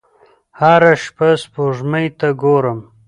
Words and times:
هره 0.59 0.93
شپه 1.03 1.29
سپوږمۍ 1.41 2.07
ته 2.19 2.27
ګورم 2.41 2.79